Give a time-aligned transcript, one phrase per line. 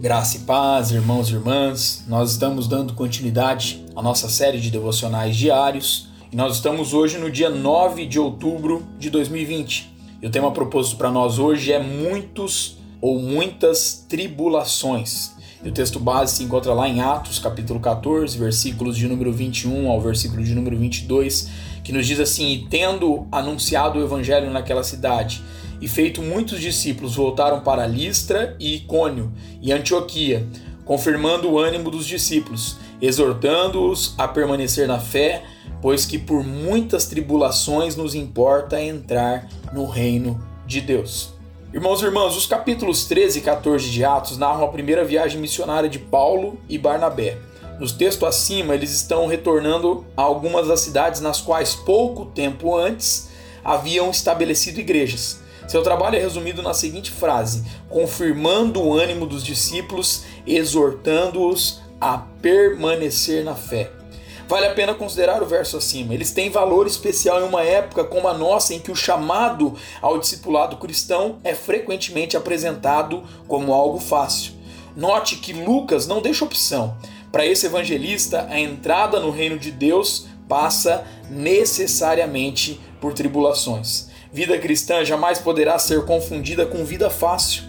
[0.00, 2.04] Graça e paz, irmãos e irmãs.
[2.06, 7.28] Nós estamos dando continuidade à nossa série de devocionais diários e nós estamos hoje no
[7.28, 9.92] dia 9 de outubro de 2020.
[10.22, 15.32] E o tema proposto para nós hoje é muitos ou muitas tribulações.
[15.64, 19.90] E o texto base se encontra lá em Atos, capítulo 14, versículos de número 21
[19.90, 21.50] ao versículo de número 22,
[21.82, 25.42] que nos diz assim: E tendo anunciado o evangelho naquela cidade,
[25.80, 30.46] e feito muitos discípulos, voltaram para Listra e Icônio e Antioquia,
[30.84, 35.44] confirmando o ânimo dos discípulos, exortando-os a permanecer na fé,
[35.80, 41.34] pois que por muitas tribulações nos importa entrar no reino de Deus.
[41.72, 45.88] Irmãos e irmãs, os capítulos 13 e 14 de Atos narram a primeira viagem missionária
[45.88, 47.36] de Paulo e Barnabé.
[47.78, 53.28] Nos textos acima, eles estão retornando a algumas das cidades nas quais pouco tempo antes
[53.62, 55.40] haviam estabelecido igrejas.
[55.68, 63.44] Seu trabalho é resumido na seguinte frase: confirmando o ânimo dos discípulos, exortando-os a permanecer
[63.44, 63.90] na fé.
[64.48, 66.14] Vale a pena considerar o verso acima.
[66.14, 70.18] Eles têm valor especial em uma época como a nossa, em que o chamado ao
[70.18, 74.54] discipulado cristão é frequentemente apresentado como algo fácil.
[74.96, 76.96] Note que Lucas não deixa opção.
[77.30, 84.08] Para esse evangelista, a entrada no reino de Deus passa necessariamente por tribulações.
[84.32, 87.62] Vida cristã jamais poderá ser confundida com vida fácil.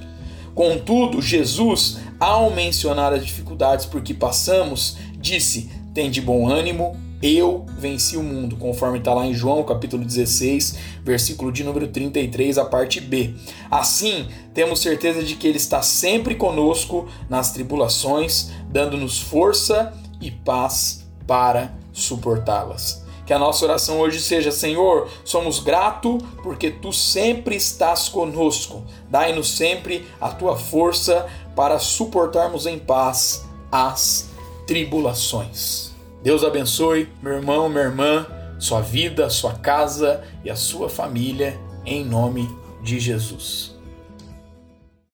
[0.54, 7.66] Contudo, Jesus, ao mencionar as dificuldades por que passamos, disse: tem de bom ânimo, eu
[7.78, 12.66] venci o mundo, conforme está lá em João capítulo 16, versículo de número 33, a
[12.66, 13.34] parte B.
[13.70, 21.06] Assim, temos certeza de que Ele está sempre conosco nas tribulações, dando-nos força e paz
[21.28, 23.06] para suportá-las.
[23.30, 28.84] Que a nossa oração hoje seja: Senhor, somos gratos porque tu sempre estás conosco.
[29.08, 34.32] Dai-nos sempre a tua força para suportarmos em paz as
[34.66, 35.92] tribulações.
[36.24, 38.26] Deus abençoe, meu irmão, minha irmã,
[38.58, 42.50] sua vida, sua casa e a sua família, em nome
[42.82, 43.79] de Jesus.